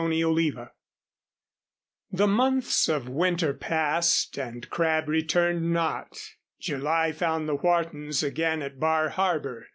[0.01, 0.57] CHAPTER IX
[2.11, 6.17] The months of winter passed and Crabb returned not.
[6.59, 9.67] July found the Whartons again at Bar Harbor.